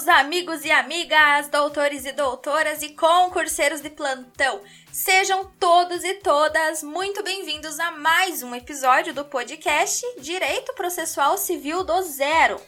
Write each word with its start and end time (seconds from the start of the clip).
meus 0.00 0.08
amigos 0.08 0.64
e 0.64 0.70
amigas, 0.70 1.48
doutores 1.48 2.06
e 2.06 2.12
doutoras 2.12 2.82
e 2.82 2.90
concurseiros 2.90 3.82
de 3.82 3.90
plantão. 3.90 4.62
Sejam 4.90 5.44
todos 5.60 6.02
e 6.04 6.14
todas 6.14 6.82
muito 6.82 7.22
bem-vindos 7.22 7.78
a 7.78 7.90
mais 7.90 8.42
um 8.42 8.54
episódio 8.54 9.12
do 9.12 9.26
podcast 9.26 10.02
Direito 10.18 10.72
Processual 10.72 11.36
Civil 11.36 11.84
do 11.84 12.00
Zero. 12.02 12.58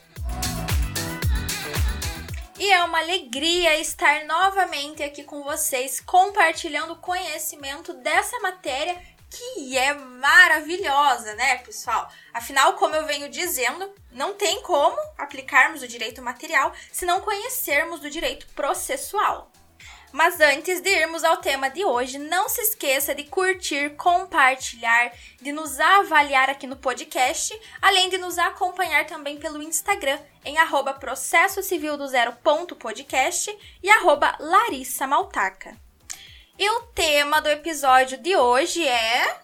E 2.59 2.71
é 2.71 2.85
uma 2.85 2.99
alegria 2.99 3.81
estar 3.81 4.27
novamente 4.27 5.03
aqui 5.03 5.25
com 5.25 5.43
vocês, 5.43 6.01
compartilhando 6.01 6.97
conhecimento 6.97 7.95
dessa 7.95 8.39
matéria 8.41 9.01
que 9.33 9.79
é 9.79 9.95
maravilhosa, 9.95 11.35
né, 11.35 11.59
pessoal? 11.59 12.11
Afinal, 12.35 12.75
como 12.75 12.95
eu 12.95 13.07
venho 13.07 13.31
dizendo, 13.31 13.93
não 14.11 14.35
tem 14.35 14.61
como 14.63 14.97
aplicarmos 15.17 15.83
o 15.83 15.89
direito 15.89 16.21
material 16.21 16.73
se 16.93 17.07
não 17.07 17.21
conhecermos 17.23 18.01
do 18.01 18.11
direito 18.11 18.47
processual. 18.55 19.51
Mas 20.13 20.39
antes 20.41 20.83
de 20.83 20.91
irmos 20.91 21.25
ao 21.25 21.39
tema 21.39 21.71
de 21.71 21.83
hoje, 21.87 22.19
não 22.19 22.47
se 22.47 22.61
esqueça 22.61 23.15
de 23.15 23.25
curtir, 23.25 23.97
compartilhar, 23.97 25.11
de 25.41 25.53
nos 25.53 25.81
avaliar 25.81 26.51
aqui 26.51 26.67
no 26.67 26.77
podcast, 26.77 27.59
além 27.81 28.11
de 28.11 28.19
nos 28.19 28.39
acompanhar 28.39 29.07
também 29.07 29.39
pelo 29.39 29.63
Instagram 29.63 30.21
em 30.45 30.59
arroba 30.59 31.01
e 33.83 33.91
arroba 33.91 34.37
Larissa 34.39 35.07
Maltaca. 35.07 35.79
E 36.59 36.69
o 36.69 36.83
tema 36.89 37.41
do 37.41 37.49
episódio 37.49 38.19
de 38.19 38.37
hoje 38.37 38.87
é. 38.87 39.41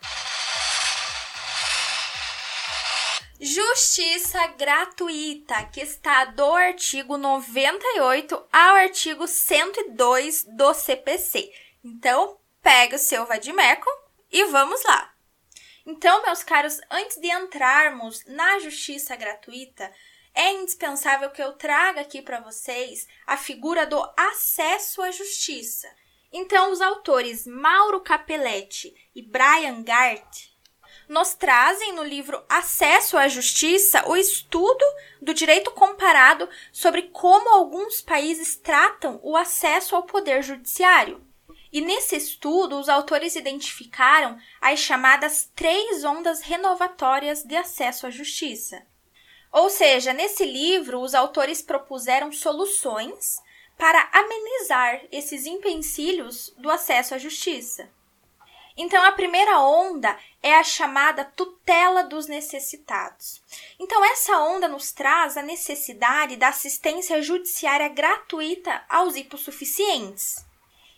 Justiça 3.41 4.47
gratuita, 4.49 5.65
que 5.73 5.81
está 5.81 6.27
do 6.27 6.53
artigo 6.53 7.17
98 7.17 8.47
ao 8.53 8.77
artigo 8.77 9.27
102 9.27 10.45
do 10.45 10.75
CPC. 10.75 11.51
Então, 11.83 12.39
pega 12.63 12.97
o 12.97 12.99
seu 12.99 13.25
vadimeco 13.25 13.89
e 14.31 14.45
vamos 14.45 14.83
lá. 14.85 15.15
Então, 15.87 16.23
meus 16.23 16.43
caros, 16.43 16.79
antes 16.91 17.17
de 17.17 17.29
entrarmos 17.29 18.23
na 18.27 18.59
justiça 18.59 19.17
gratuita, 19.17 19.91
é 20.35 20.53
indispensável 20.53 21.31
que 21.31 21.43
eu 21.43 21.55
traga 21.55 22.03
aqui 22.03 22.21
para 22.21 22.41
vocês 22.41 23.09
a 23.27 23.39
figura 23.39 23.87
do 23.87 23.99
acesso 24.15 25.01
à 25.01 25.11
justiça. 25.11 25.89
Então, 26.33 26.71
os 26.71 26.81
autores 26.81 27.47
Mauro 27.47 28.01
Capelletti 28.01 28.95
e 29.15 29.23
Brian 29.23 29.83
Gart 29.83 30.49
nos 31.09 31.35
trazem 31.35 31.95
no 31.95 32.03
livro 32.03 32.45
Acesso 32.49 33.17
à 33.17 33.29
Justiça 33.29 34.07
o 34.07 34.15
estudo 34.15 34.85
do 35.23 35.33
direito 35.33 35.71
comparado 35.71 36.47
sobre 36.71 37.05
como 37.05 37.49
alguns 37.49 38.03
países 38.03 38.57
tratam 38.57 39.19
o 39.23 39.37
acesso 39.37 39.97
ao 39.97 40.03
poder 40.03 40.43
judiciário. 40.43 41.27
E 41.73 41.81
nesse 41.81 42.17
estudo, 42.17 42.79
os 42.79 42.89
autores 42.89 43.37
identificaram 43.37 44.39
as 44.61 44.79
chamadas 44.81 45.51
três 45.55 46.05
ondas 46.05 46.41
renovatórias 46.41 47.43
de 47.43 47.57
acesso 47.57 48.07
à 48.07 48.11
justiça. 48.11 48.87
Ou 49.51 49.71
seja, 49.71 50.13
nesse 50.13 50.45
livro, 50.45 51.01
os 51.01 51.15
autores 51.15 51.63
propuseram 51.63 52.31
soluções 52.31 53.39
para 53.79 54.11
amenizar 54.13 55.03
esses 55.13 55.47
empecilhos 55.47 56.53
do 56.59 56.69
acesso 56.69 57.15
à 57.15 57.19
justiça. 57.19 57.89
Então, 58.77 59.03
a 59.05 59.13
primeira 59.13 59.59
onda 59.61 60.17
é 60.41 60.55
a 60.55 60.63
chamada 60.63 61.25
tutela 61.25 62.05
dos 62.05 62.27
necessitados. 62.27 63.43
Então, 63.79 64.05
essa 64.05 64.39
onda 64.39 64.69
nos 64.69 64.93
traz 64.93 65.37
a 65.37 65.43
necessidade 65.43 66.37
da 66.37 66.49
assistência 66.49 67.21
judiciária 67.21 67.89
gratuita 67.89 68.85
aos 68.89 69.17
hipossuficientes. 69.17 70.45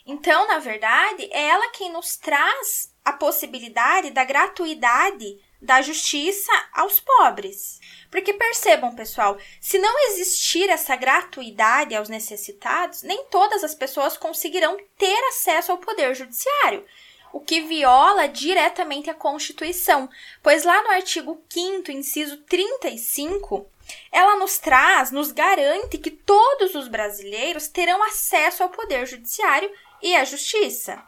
Então, 0.05 0.47
na 0.47 0.59
verdade, 0.59 1.29
é 1.33 1.49
ela 1.49 1.71
quem 1.71 1.91
nos 1.93 2.17
traz 2.17 2.95
a 3.05 3.13
possibilidade 3.13 4.11
da 4.11 4.25
gratuidade 4.25 5.39
da 5.60 5.82
justiça 5.82 6.53
aos 6.72 7.00
pobres. 7.00 7.81
Porque 8.10 8.32
percebam, 8.32 8.94
pessoal, 8.94 9.38
se 9.60 9.78
não 9.78 10.09
existir 10.09 10.69
essa 10.69 10.97
gratuidade 10.97 11.94
aos 11.94 12.09
necessitados, 12.09 13.03
nem 13.03 13.25
todas 13.25 13.62
as 13.62 13.75
pessoas 13.75 14.16
conseguirão 14.16 14.76
ter 14.97 15.19
acesso 15.28 15.71
ao 15.71 15.78
poder 15.78 16.15
judiciário, 16.15 16.84
o 17.32 17.41
que 17.41 17.60
viola 17.60 18.26
diretamente 18.26 19.09
a 19.09 19.15
Constituição, 19.15 20.09
pois 20.43 20.65
lá 20.65 20.82
no 20.82 20.91
artigo 20.91 21.41
5 21.48 21.91
inciso 21.92 22.38
35, 22.38 23.71
ela 24.10 24.37
nos 24.37 24.59
traz, 24.59 25.10
nos 25.10 25.31
garante 25.31 25.98
que 25.98 26.10
todos 26.10 26.75
os 26.75 26.88
brasileiros 26.88 27.69
terão 27.69 28.03
acesso 28.03 28.62
ao 28.62 28.69
poder 28.69 29.06
judiciário 29.06 29.71
e 30.03 30.15
à 30.16 30.25
justiça. 30.25 31.03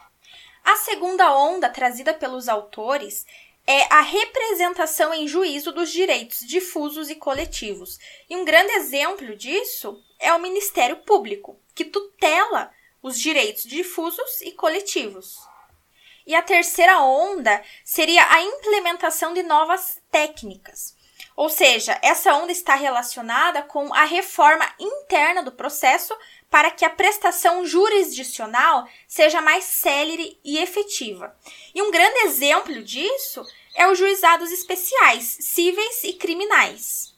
A 0.63 0.77
segunda 0.77 1.35
onda 1.35 1.67
trazida 1.67 2.13
pelos 2.13 2.47
autores 2.47 3.25
é 3.65 3.93
a 3.93 4.01
representação 4.01 5.13
em 5.13 5.27
juízo 5.27 5.71
dos 5.71 5.91
direitos 5.91 6.39
difusos 6.39 7.09
e 7.09 7.15
coletivos. 7.15 7.97
E 8.29 8.35
um 8.35 8.43
grande 8.43 8.73
exemplo 8.73 9.35
disso 9.35 10.03
é 10.19 10.33
o 10.33 10.39
Ministério 10.39 10.97
Público, 10.97 11.59
que 11.73 11.85
tutela 11.85 12.71
os 13.01 13.19
direitos 13.19 13.63
difusos 13.63 14.41
e 14.41 14.51
coletivos. 14.51 15.37
E 16.25 16.35
a 16.35 16.41
terceira 16.41 17.01
onda 17.01 17.63
seria 17.83 18.25
a 18.31 18.41
implementação 18.41 19.33
de 19.33 19.43
novas 19.43 20.01
técnicas. 20.09 20.95
Ou 21.35 21.49
seja, 21.49 21.97
essa 22.01 22.33
onda 22.35 22.51
está 22.51 22.75
relacionada 22.75 23.63
com 23.63 23.93
a 23.93 24.03
reforma 24.03 24.67
interna 24.79 25.41
do 25.41 25.51
processo 25.51 26.15
para 26.49 26.69
que 26.69 26.85
a 26.85 26.89
prestação 26.89 27.65
jurisdicional 27.65 28.87
seja 29.07 29.41
mais 29.41 29.63
célere 29.63 30.39
e 30.43 30.59
efetiva. 30.59 31.35
E 31.73 31.81
um 31.81 31.89
grande 31.89 32.19
exemplo 32.19 32.83
disso 32.83 33.43
é 33.73 33.87
os 33.87 33.97
juizados 33.97 34.51
especiais, 34.51 35.37
cíveis 35.41 36.03
e 36.03 36.13
criminais. 36.13 37.15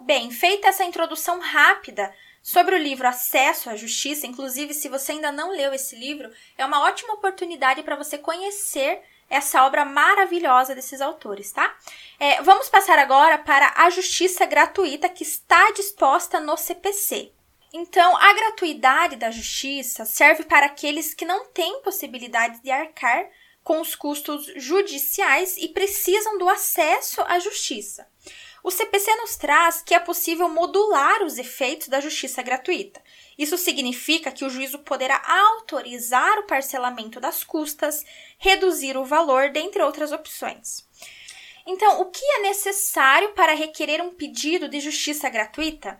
Bem, 0.00 0.30
feita 0.30 0.68
essa 0.68 0.84
introdução 0.84 1.40
rápida 1.40 2.14
sobre 2.42 2.74
o 2.74 2.78
livro 2.78 3.06
Acesso 3.06 3.70
à 3.70 3.76
Justiça, 3.76 4.26
inclusive 4.26 4.74
se 4.74 4.88
você 4.88 5.12
ainda 5.12 5.30
não 5.30 5.50
leu 5.50 5.72
esse 5.72 5.96
livro, 5.96 6.30
é 6.56 6.64
uma 6.64 6.82
ótima 6.82 7.14
oportunidade 7.14 7.82
para 7.82 7.96
você 7.96 8.18
conhecer 8.18 9.02
essa 9.30 9.64
obra 9.64 9.84
maravilhosa 9.84 10.74
desses 10.74 11.00
autores, 11.00 11.52
tá? 11.52 11.74
É, 12.18 12.42
vamos 12.42 12.68
passar 12.68 12.98
agora 12.98 13.38
para 13.38 13.72
a 13.76 13.88
justiça 13.88 14.44
gratuita 14.44 15.08
que 15.08 15.22
está 15.22 15.70
disposta 15.70 16.40
no 16.40 16.56
CPC. 16.56 17.32
Então, 17.72 18.16
a 18.16 18.32
gratuidade 18.32 19.14
da 19.14 19.30
justiça 19.30 20.04
serve 20.04 20.42
para 20.42 20.66
aqueles 20.66 21.14
que 21.14 21.24
não 21.24 21.46
têm 21.46 21.80
possibilidade 21.82 22.60
de 22.60 22.70
arcar 22.70 23.30
com 23.62 23.80
os 23.80 23.94
custos 23.94 24.46
judiciais 24.56 25.56
e 25.56 25.68
precisam 25.68 26.36
do 26.36 26.48
acesso 26.48 27.22
à 27.22 27.38
justiça. 27.38 28.08
O 28.62 28.70
CPC 28.70 29.14
nos 29.16 29.36
traz 29.36 29.82
que 29.82 29.94
é 29.94 30.00
possível 30.00 30.48
modular 30.48 31.22
os 31.22 31.38
efeitos 31.38 31.88
da 31.88 32.00
justiça 32.00 32.42
gratuita. 32.42 33.00
Isso 33.40 33.56
significa 33.56 34.30
que 34.30 34.44
o 34.44 34.50
juízo 34.50 34.80
poderá 34.80 35.18
autorizar 35.26 36.38
o 36.40 36.42
parcelamento 36.42 37.18
das 37.18 37.42
custas, 37.42 38.04
reduzir 38.36 38.98
o 38.98 39.04
valor, 39.06 39.48
dentre 39.48 39.82
outras 39.82 40.12
opções. 40.12 40.86
Então, 41.66 42.02
o 42.02 42.10
que 42.10 42.22
é 42.22 42.42
necessário 42.42 43.32
para 43.32 43.54
requerer 43.54 44.02
um 44.02 44.10
pedido 44.10 44.68
de 44.68 44.78
justiça 44.78 45.30
gratuita? 45.30 45.98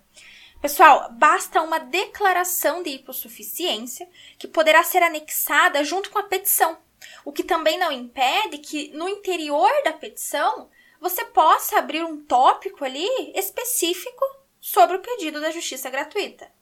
Pessoal, 0.61 1.11
basta 1.13 1.63
uma 1.63 1.79
declaração 1.79 2.83
de 2.83 2.91
hipossuficiência 2.91 4.07
que 4.39 4.47
poderá 4.47 4.85
ser 4.85 5.03
anexada 5.03 5.83
junto 5.83 6.11
com 6.11 6.19
a 6.19 6.25
petição, 6.25 6.77
o 7.25 7.33
que 7.33 7.43
também 7.43 7.79
não 7.79 7.91
impede 7.91 8.59
que 8.59 8.91
no 8.93 9.09
interior 9.09 9.73
da 9.83 9.95
petição 9.95 10.69
você 11.01 11.25
possa 11.25 11.79
abrir 11.79 12.05
um 12.05 12.23
tópico 12.23 12.85
ali 12.85 13.09
específico 13.35 14.27
sobre 14.61 14.99
o 14.99 15.01
pedido 15.01 15.41
da 15.41 15.51
justiça 15.51 15.89
gratuita. 15.89 16.60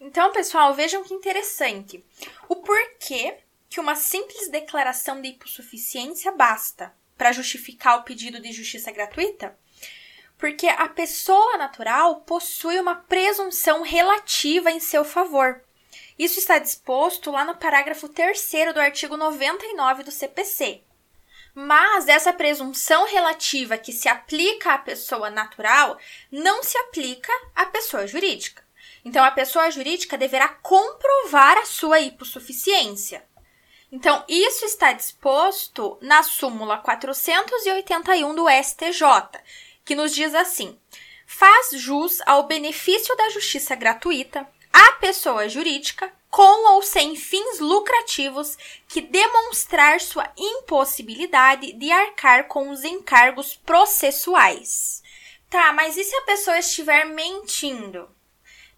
Então, 0.00 0.32
pessoal, 0.32 0.74
vejam 0.74 1.04
que 1.04 1.14
interessante. 1.14 2.04
O 2.48 2.56
porquê 2.56 3.36
que 3.68 3.78
uma 3.78 3.94
simples 3.94 4.48
declaração 4.48 5.20
de 5.20 5.28
hipossuficiência 5.28 6.32
basta 6.32 6.92
para 7.16 7.32
justificar 7.32 7.98
o 7.98 8.02
pedido 8.02 8.40
de 8.40 8.50
justiça 8.50 8.90
gratuita? 8.90 9.56
porque 10.40 10.66
a 10.66 10.88
pessoa 10.88 11.58
natural 11.58 12.22
possui 12.22 12.80
uma 12.80 12.94
presunção 12.94 13.82
relativa 13.82 14.70
em 14.70 14.80
seu 14.80 15.04
favor. 15.04 15.62
Isso 16.18 16.38
está 16.38 16.58
disposto 16.58 17.30
lá 17.30 17.44
no 17.44 17.56
parágrafo 17.56 18.08
3 18.08 18.50
do 18.72 18.80
artigo 18.80 19.18
99 19.18 20.02
do 20.02 20.10
CPC. 20.10 20.82
Mas 21.54 22.08
essa 22.08 22.32
presunção 22.32 23.06
relativa 23.06 23.76
que 23.76 23.92
se 23.92 24.08
aplica 24.08 24.72
à 24.72 24.78
pessoa 24.78 25.28
natural 25.28 25.98
não 26.32 26.62
se 26.62 26.78
aplica 26.78 27.32
à 27.54 27.66
pessoa 27.66 28.06
jurídica. 28.06 28.64
Então, 29.04 29.24
a 29.24 29.30
pessoa 29.30 29.70
jurídica 29.70 30.18
deverá 30.18 30.48
comprovar 30.48 31.56
a 31.58 31.64
sua 31.64 32.00
hipossuficiência. 32.00 33.24
Então, 33.92 34.24
isso 34.28 34.64
está 34.64 34.92
disposto 34.92 35.98
na 36.00 36.22
súmula 36.22 36.78
481 36.78 38.34
do 38.34 38.46
STJ, 38.48 39.40
que 39.84 39.94
nos 39.94 40.14
diz 40.14 40.34
assim: 40.34 40.78
faz 41.26 41.70
jus 41.72 42.20
ao 42.26 42.46
benefício 42.46 43.16
da 43.16 43.30
justiça 43.30 43.74
gratuita 43.74 44.46
à 44.72 44.92
pessoa 44.92 45.48
jurídica 45.48 46.12
com 46.30 46.74
ou 46.74 46.82
sem 46.82 47.16
fins 47.16 47.58
lucrativos 47.58 48.56
que 48.86 49.00
demonstrar 49.00 50.00
sua 50.00 50.30
impossibilidade 50.36 51.72
de 51.72 51.90
arcar 51.90 52.46
com 52.46 52.70
os 52.70 52.84
encargos 52.84 53.56
processuais. 53.56 55.02
Tá, 55.48 55.72
mas 55.72 55.96
e 55.96 56.04
se 56.04 56.14
a 56.14 56.22
pessoa 56.22 56.58
estiver 56.58 57.04
mentindo? 57.06 58.08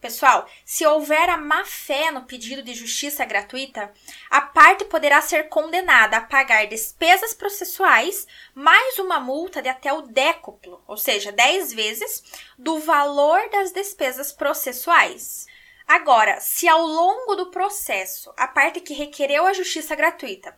Pessoal, 0.02 0.48
se 0.64 0.84
houver 0.84 1.30
a 1.30 1.36
má 1.36 1.64
fé 1.64 2.10
no 2.10 2.24
pedido 2.24 2.60
de 2.60 2.74
justiça 2.74 3.24
gratuita, 3.24 3.92
a 4.28 4.40
parte 4.40 4.84
poderá 4.86 5.22
ser 5.22 5.48
condenada 5.48 6.16
a 6.16 6.20
pagar 6.20 6.66
despesas 6.66 7.32
processuais 7.32 8.26
mais 8.52 8.98
uma 8.98 9.20
multa 9.20 9.62
de 9.62 9.68
até 9.68 9.92
o 9.92 10.02
décuplo, 10.02 10.82
ou 10.88 10.96
seja, 10.96 11.30
10 11.30 11.72
vezes, 11.72 12.20
do 12.58 12.80
valor 12.80 13.48
das 13.50 13.70
despesas 13.70 14.32
processuais. 14.32 15.46
Agora, 15.86 16.40
se 16.40 16.66
ao 16.66 16.84
longo 16.84 17.36
do 17.36 17.52
processo 17.52 18.32
a 18.36 18.48
parte 18.48 18.80
que 18.80 18.94
requereu 18.94 19.46
a 19.46 19.52
justiça 19.52 19.94
gratuita 19.94 20.56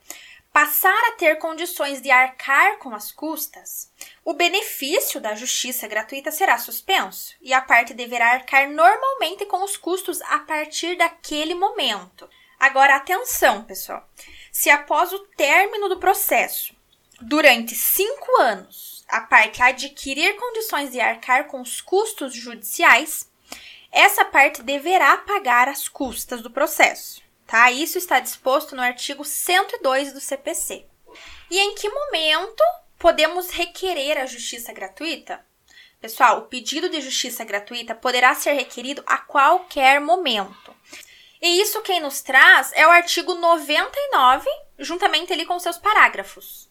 passar 0.55 0.97
a 1.09 1.17
ter 1.17 1.37
condições 1.39 2.01
de 2.01 2.12
arcar 2.12 2.79
com 2.79 2.95
as 2.95 3.11
custas, 3.11 3.91
o 4.25 4.33
benefício 4.33 5.21
da 5.21 5.35
justiça 5.35 5.89
gratuita 5.89 6.31
será 6.31 6.59
suspenso 6.59 7.35
e 7.43 7.53
a 7.53 7.61
parte 7.61 7.93
deverá 7.93 8.35
arcar 8.35 8.71
normalmente 8.71 9.45
com 9.47 9.65
os 9.65 9.77
custos 9.77 10.23
a 10.23 10.39
partir 10.39 10.97
daquele 10.97 11.56
momento. 11.56 12.31
Agora, 12.61 12.95
atenção, 12.95 13.65
pessoal. 13.65 14.09
Se 14.53 14.71
após 14.71 15.12
o 15.12 15.19
término 15.37 15.89
do 15.89 15.99
processo, 15.99 16.73
durante 17.21 17.75
cinco 17.75 18.41
anos, 18.41 19.05
a 19.09 19.23
parte 19.23 19.61
adquirir 19.61 20.37
condições 20.37 20.93
de 20.93 21.00
arcar 21.00 21.49
com 21.49 21.61
os 21.61 21.81
custos 21.81 22.33
judiciais, 22.33 23.29
essa 23.91 24.25
parte 24.25 24.62
deverá 24.62 25.17
pagar 25.17 25.69
as 25.69 25.89
custas 25.89 26.41
do 26.41 26.50
processo 26.50 27.24
tá? 27.46 27.70
Isso 27.70 27.99
está 27.99 28.20
disposto 28.20 28.75
no 28.75 28.82
artigo 28.82 29.25
102 29.25 30.12
do 30.12 30.20
CPC. 30.20 30.87
E 31.50 31.58
em 31.58 31.75
que 31.75 31.88
momento 31.88 32.62
podemos 32.99 33.50
requerer 33.50 34.19
a 34.19 34.26
justiça 34.26 34.73
gratuita? 34.73 35.44
Pessoal, 36.00 36.38
o 36.38 36.43
pedido 36.43 36.88
de 36.88 37.00
justiça 37.00 37.44
gratuita 37.44 37.94
poderá 37.94 38.35
ser 38.35 38.52
requerido 38.52 39.02
a 39.06 39.17
qualquer 39.17 40.00
momento. 40.00 40.75
E 41.41 41.61
isso 41.61 41.81
quem 41.82 42.00
nos 42.00 42.20
traz 42.20 42.73
é 42.75 42.87
o 42.87 42.91
artigo 42.91 43.35
99, 43.35 44.49
juntamente 44.79 45.32
ali 45.32 45.47
com 45.47 45.58
seus 45.58 45.79
parágrafos. 45.79 46.69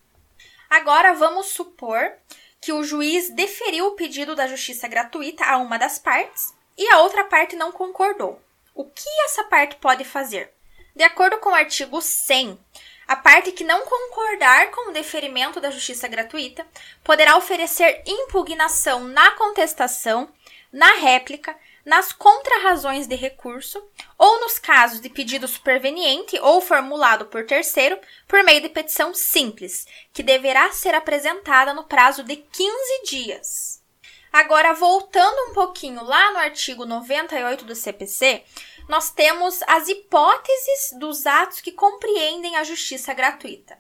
Agora 0.70 1.14
vamos 1.14 1.48
supor 1.48 2.14
que 2.62 2.72
o 2.72 2.84
juiz 2.84 3.30
deferiu 3.30 3.88
o 3.88 3.96
pedido 3.96 4.36
da 4.36 4.48
justiça 4.48 4.88
gratuita 4.88 5.44
a 5.46 5.58
uma 5.58 5.78
das 5.78 6.00
partes 6.00 6.54
e 6.78 6.88
a 6.90 7.00
outra 7.00 7.24
parte 7.26 7.56
não 7.56 7.72
concordou. 7.72 8.42
O 8.74 8.86
que 8.86 9.10
essa 9.26 9.44
parte 9.46 9.76
pode 9.78 10.04
fazer? 10.04 10.53
De 10.96 11.04
acordo 11.04 11.40
com 11.40 11.50
o 11.50 11.56
artigo 11.56 12.00
100, 12.02 12.60
a 13.08 13.16
parte 13.16 13.52
que 13.52 13.64
não 13.64 13.84
concordar 13.84 14.70
com 14.72 14.90
o 14.90 14.94
deferimento 14.94 15.60
da 15.60 15.72
justiça 15.72 16.08
gratuita 16.08 16.66
poderá 17.04 17.36
oferecer 17.36 18.04
impugnação 18.06 19.04
na 19.06 19.32
contestação, 19.32 20.32
na 20.72 20.94
réplica, 20.94 21.58
nas 21.84 22.14
contrarrazões 22.14 23.08
de 23.08 23.16
recurso 23.16 23.84
ou 24.18 24.40
nos 24.42 24.58
casos 24.60 25.02
de 25.02 25.10
pedido 25.10 25.48
superveniente 25.48 26.40
ou 26.40 26.62
formulado 26.62 27.26
por 27.26 27.46
terceiro 27.46 28.00
por 28.28 28.44
meio 28.44 28.62
de 28.62 28.70
petição 28.70 29.14
simples, 29.14 29.86
que 30.14 30.24
deverá 30.24 30.72
ser 30.72 30.94
apresentada 30.94 31.74
no 31.74 31.84
prazo 31.84 32.24
de 32.24 32.38
15 32.38 33.04
dias. 33.04 33.84
Agora, 34.32 34.74
voltando 34.74 35.52
um 35.52 35.54
pouquinho 35.54 36.04
lá 36.04 36.32
no 36.32 36.40
artigo 36.40 36.86
98 36.86 37.66
do 37.66 37.76
CPC, 37.76 38.44
nós 38.88 39.10
temos 39.10 39.62
as 39.68 39.88
hipóteses 39.88 40.98
dos 41.00 41.26
atos 41.26 41.62
que 41.62 41.72
compreendem 41.72 42.56
a 42.56 42.64
justiça 42.64 43.14
gratuita. 43.14 43.78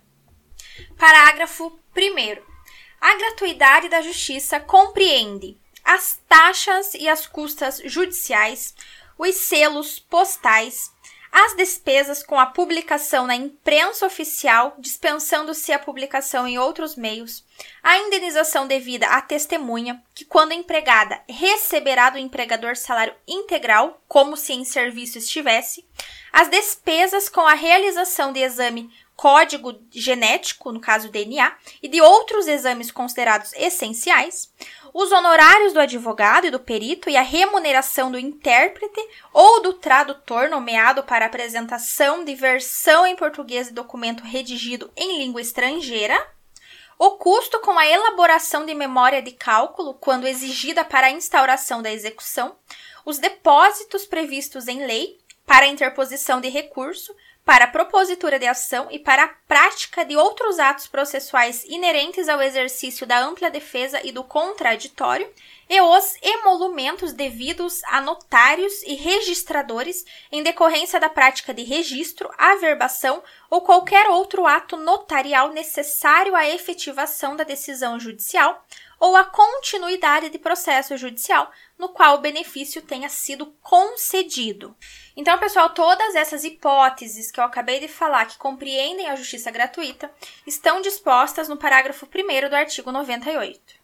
Parágrafo 0.97 1.77
1. 1.95 2.41
A 3.01 3.15
gratuidade 3.15 3.89
da 3.89 4.01
justiça 4.01 4.59
compreende 4.59 5.57
as 5.83 6.21
taxas 6.27 6.93
e 6.93 7.09
as 7.09 7.27
custas 7.27 7.81
judiciais, 7.83 8.73
os 9.17 9.35
selos 9.35 9.99
postais, 9.99 10.92
as 11.35 11.55
despesas 11.55 12.21
com 12.21 12.39
a 12.39 12.45
publicação 12.45 13.25
na 13.25 13.35
imprensa 13.35 14.05
oficial, 14.05 14.75
dispensando-se 14.77 15.73
a 15.73 15.79
publicação 15.79 16.47
em 16.47 16.59
outros 16.59 16.95
meios, 16.95 17.43
a 17.81 17.97
indenização 17.97 18.67
devida 18.67 19.07
à 19.07 19.19
testemunha, 19.19 19.99
que, 20.13 20.25
quando 20.25 20.51
empregada, 20.51 21.19
receberá 21.27 22.11
do 22.11 22.19
empregador 22.19 22.75
salário 22.75 23.15
integral, 23.27 23.99
como 24.07 24.37
se 24.37 24.53
em 24.53 24.63
serviço 24.63 25.17
estivesse, 25.17 25.83
as 26.31 26.49
despesas 26.49 27.27
com 27.27 27.41
a 27.41 27.55
realização 27.55 28.31
de 28.31 28.39
exame 28.39 28.91
código 29.15 29.79
genético, 29.91 30.71
no 30.71 30.79
caso 30.79 31.09
DNA, 31.09 31.55
e 31.81 31.87
de 31.87 32.01
outros 32.01 32.47
exames 32.47 32.91
considerados 32.91 33.53
essenciais, 33.53 34.51
os 34.93 35.11
honorários 35.11 35.73
do 35.73 35.79
advogado 35.79 36.45
e 36.45 36.51
do 36.51 36.59
perito 36.59 37.09
e 37.09 37.17
a 37.17 37.21
remuneração 37.21 38.11
do 38.11 38.19
intérprete 38.19 39.01
ou 39.31 39.61
do 39.61 39.73
tradutor 39.73 40.49
nomeado 40.49 41.03
para 41.03 41.25
apresentação 41.25 42.23
de 42.23 42.35
versão 42.35 43.05
em 43.05 43.15
português 43.15 43.67
de 43.67 43.73
documento 43.73 44.23
redigido 44.23 44.91
em 44.95 45.17
língua 45.17 45.41
estrangeira, 45.41 46.15
o 46.99 47.11
custo 47.11 47.59
com 47.59 47.77
a 47.77 47.87
elaboração 47.87 48.65
de 48.65 48.75
memória 48.75 49.21
de 49.21 49.31
cálculo 49.31 49.95
quando 49.95 50.27
exigida 50.27 50.85
para 50.85 51.07
a 51.07 51.11
instauração 51.11 51.81
da 51.81 51.91
execução, 51.91 52.55
os 53.03 53.17
depósitos 53.17 54.05
previstos 54.05 54.67
em 54.67 54.85
lei 54.85 55.17
para 55.45 55.67
interposição 55.67 56.39
de 56.39 56.49
recurso, 56.49 57.13
para 57.45 57.65
a 57.65 57.67
propositura 57.67 58.39
de 58.39 58.47
ação 58.47 58.87
e 58.89 58.97
para 58.97 59.25
a 59.25 59.27
prática 59.47 60.05
de 60.05 60.15
outros 60.15 60.59
atos 60.59 60.87
processuais 60.87 61.65
inerentes 61.65 62.29
ao 62.29 62.41
exercício 62.41 63.05
da 63.05 63.19
ampla 63.19 63.49
defesa 63.49 63.99
e 64.03 64.11
do 64.11 64.23
contraditório, 64.23 65.29
e 65.69 65.81
os 65.81 66.15
emolumentos 66.21 67.11
devidos 67.13 67.81
a 67.85 67.99
notários 67.99 68.81
e 68.83 68.95
registradores 68.95 70.05
em 70.31 70.43
decorrência 70.43 70.99
da 70.99 71.09
prática 71.09 71.53
de 71.53 71.63
registro, 71.63 72.29
averbação 72.37 73.21
ou 73.49 73.61
qualquer 73.61 74.07
outro 74.09 74.45
ato 74.45 74.77
notarial 74.77 75.49
necessário 75.49 76.35
à 76.35 76.47
efetivação 76.47 77.35
da 77.35 77.43
decisão 77.43 77.99
judicial 77.99 78.63
ou 78.99 79.17
à 79.17 79.25
continuidade 79.25 80.29
de 80.29 80.37
processo 80.37 80.95
judicial 80.95 81.51
no 81.83 81.89
qual 81.89 82.15
o 82.15 82.21
benefício 82.21 82.81
tenha 82.81 83.09
sido 83.09 83.47
concedido. 83.61 84.73
Então, 85.17 85.37
pessoal, 85.37 85.71
todas 85.71 86.15
essas 86.15 86.45
hipóteses 86.45 87.29
que 87.29 87.41
eu 87.41 87.43
acabei 87.43 87.81
de 87.81 87.89
falar 87.89 88.25
que 88.25 88.37
compreendem 88.37 89.09
a 89.09 89.17
justiça 89.17 89.51
gratuita 89.51 90.09
estão 90.47 90.79
dispostas 90.79 91.49
no 91.49 91.57
parágrafo 91.57 92.07
1 92.07 92.49
do 92.49 92.55
artigo 92.55 92.89
98. 92.89 93.83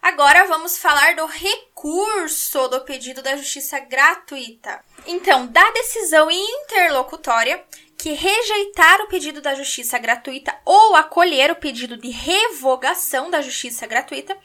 Agora 0.00 0.46
vamos 0.46 0.78
falar 0.78 1.16
do 1.16 1.26
recurso 1.26 2.68
do 2.68 2.82
pedido 2.82 3.20
da 3.20 3.36
justiça 3.36 3.80
gratuita. 3.80 4.82
Então, 5.04 5.48
da 5.48 5.68
decisão 5.72 6.30
interlocutória 6.30 7.64
que 8.00 8.12
rejeitar 8.12 9.02
o 9.02 9.08
pedido 9.08 9.42
da 9.42 9.54
justiça 9.54 9.98
gratuita 9.98 10.58
ou 10.64 10.96
acolher 10.96 11.50
o 11.50 11.56
pedido 11.56 11.98
de 11.98 12.08
revogação 12.08 13.30
da 13.30 13.42
justiça 13.42 13.86
gratuita, 13.86 14.36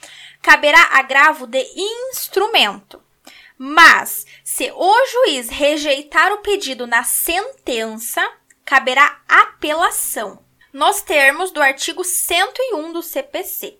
caberá 0.42 0.90
agravo 0.92 1.48
de 1.48 1.64
instrumento. 2.12 3.02
Mas, 3.58 4.26
se 4.44 4.70
o 4.76 5.06
juiz 5.08 5.48
rejeitar 5.48 6.34
o 6.34 6.40
pedido 6.40 6.86
na 6.86 7.06
sentença, 7.06 8.22
caberá 8.66 9.22
apelação, 9.26 10.44
nos 10.74 11.02
termos 11.02 11.52
do 11.52 11.62
artigo 11.62 12.04
101 12.04 12.92
do 12.92 13.02
CPC. 13.02 13.80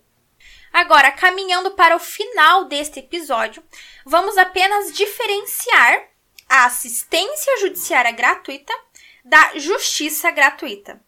Agora, 0.72 1.12
caminhando 1.12 1.72
para 1.72 1.94
o 1.94 2.00
final 2.00 2.64
deste 2.64 3.00
episódio, 3.00 3.62
vamos 4.06 4.38
apenas 4.38 4.92
diferenciar 4.92 6.08
a 6.48 6.64
assistência 6.64 7.60
judiciária 7.60 8.12
gratuita 8.12 8.72
da 9.26 9.58
justiça 9.58 10.30
gratuita. 10.30 11.02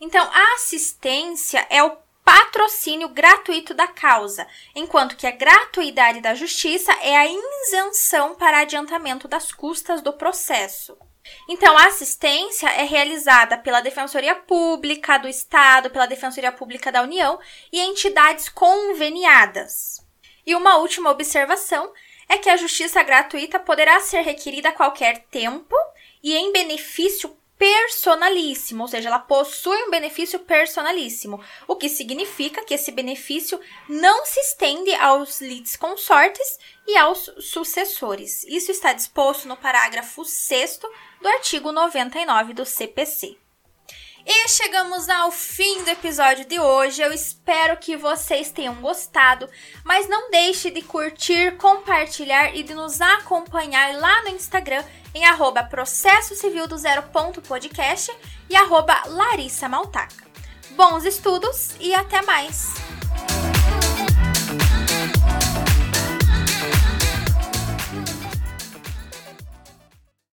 Então, 0.00 0.26
a 0.32 0.54
assistência 0.54 1.66
é 1.68 1.82
o 1.82 1.96
patrocínio 2.24 3.08
gratuito 3.10 3.74
da 3.74 3.86
causa, 3.86 4.46
enquanto 4.74 5.16
que 5.16 5.26
a 5.26 5.32
gratuidade 5.32 6.20
da 6.20 6.34
justiça 6.34 6.92
é 7.02 7.16
a 7.16 7.26
isenção 7.26 8.34
para 8.34 8.60
adiantamento 8.60 9.28
das 9.28 9.52
custas 9.52 10.00
do 10.00 10.14
processo. 10.14 10.96
Então, 11.48 11.76
a 11.76 11.86
assistência 11.86 12.68
é 12.68 12.84
realizada 12.84 13.58
pela 13.58 13.80
Defensoria 13.80 14.34
Pública 14.34 15.18
do 15.18 15.28
Estado, 15.28 15.90
pela 15.90 16.06
Defensoria 16.06 16.50
Pública 16.50 16.90
da 16.90 17.02
União 17.02 17.38
e 17.70 17.78
entidades 17.80 18.48
conveniadas. 18.48 20.04
E 20.46 20.56
uma 20.56 20.78
última 20.78 21.10
observação 21.10 21.92
é 22.28 22.38
que 22.38 22.48
a 22.48 22.56
justiça 22.56 23.02
gratuita 23.02 23.60
poderá 23.60 24.00
ser 24.00 24.22
requerida 24.22 24.70
a 24.70 24.72
qualquer 24.72 25.26
tempo 25.30 25.76
e 26.22 26.34
em 26.34 26.50
benefício 26.50 27.36
personalíssimo, 27.62 28.82
ou 28.82 28.88
seja, 28.88 29.08
ela 29.08 29.20
possui 29.20 29.84
um 29.84 29.90
benefício 29.90 30.40
personalíssimo, 30.40 31.40
o 31.68 31.76
que 31.76 31.88
significa 31.88 32.64
que 32.64 32.74
esse 32.74 32.90
benefício 32.90 33.60
não 33.88 34.26
se 34.26 34.40
estende 34.40 34.92
aos 34.96 35.40
litisconsortes 35.40 36.58
e 36.88 36.96
aos 36.96 37.30
sucessores. 37.38 38.42
Isso 38.48 38.72
está 38.72 38.92
disposto 38.92 39.46
no 39.46 39.56
parágrafo 39.56 40.24
6 40.24 40.80
do 41.20 41.28
artigo 41.28 41.70
99 41.70 42.52
do 42.52 42.66
CPC. 42.66 43.41
E 44.24 44.48
chegamos 44.48 45.08
ao 45.08 45.32
fim 45.32 45.82
do 45.82 45.90
episódio 45.90 46.44
de 46.44 46.60
hoje. 46.60 47.02
Eu 47.02 47.12
espero 47.12 47.76
que 47.76 47.96
vocês 47.96 48.52
tenham 48.52 48.74
gostado, 48.76 49.48
mas 49.84 50.08
não 50.08 50.30
deixe 50.30 50.70
de 50.70 50.80
curtir, 50.80 51.56
compartilhar 51.56 52.54
e 52.54 52.62
de 52.62 52.72
nos 52.72 53.00
acompanhar 53.00 53.96
lá 53.98 54.22
no 54.22 54.28
Instagram 54.28 54.84
em 55.14 55.24
arroba 55.24 55.64
processo 55.64 56.34
civil 56.36 56.66
do 56.68 56.76
e 58.48 58.56
arroba 58.56 59.02
Larissa 59.06 59.68
Maltaca. 59.68 60.24
Bons 60.70 61.04
estudos 61.04 61.70
e 61.80 61.92
até 61.94 62.22
mais! 62.22 62.91